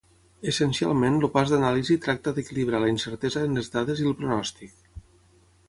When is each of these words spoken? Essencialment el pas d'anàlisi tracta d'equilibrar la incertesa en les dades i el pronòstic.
Essencialment 0.51 1.17
el 1.19 1.27
pas 1.35 1.51
d'anàlisi 1.51 1.97
tracta 2.07 2.33
d'equilibrar 2.39 2.81
la 2.85 2.89
incertesa 2.95 3.45
en 3.51 3.61
les 3.61 3.73
dades 3.77 4.05
i 4.05 4.09
el 4.13 4.17
pronòstic. 4.23 4.75